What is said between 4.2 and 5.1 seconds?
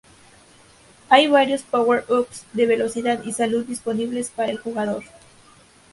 para el jugador.